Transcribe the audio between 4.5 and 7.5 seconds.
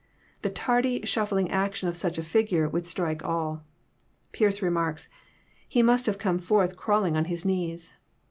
re marks," He must have come forth crawling on his